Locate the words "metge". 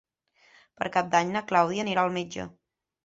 2.17-2.47